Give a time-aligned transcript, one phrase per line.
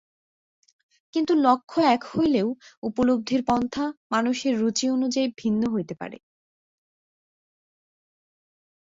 [1.13, 2.47] কিন্তু লক্ষ্য এক হইলেও
[2.83, 6.17] উপলব্ধির পন্থা মানুষের রুচি অনুযায়ী ভিন্ন হইতে পারে।